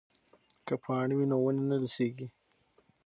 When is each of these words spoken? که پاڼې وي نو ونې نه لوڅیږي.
که 0.65 0.73
پاڼې 0.83 1.15
وي 1.17 1.25
نو 1.31 1.35
ونې 1.43 1.63
نه 1.69 1.75
لوڅیږي. 1.81 2.27